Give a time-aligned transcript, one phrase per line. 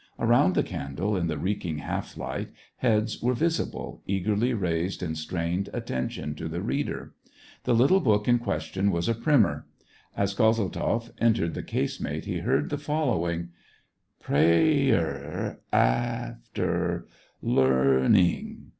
[0.17, 5.69] Around the candle, in the reeking half light, heads were visible, eagerly raised in strained
[5.73, 7.13] attention to the reader.
[7.65, 9.67] The little book in question was a primer.
[10.17, 13.49] As Kozel tzoff entered the casemate, he heard the following:
[13.87, 17.05] *' Pray er af ter
[17.43, 18.69] lear ning.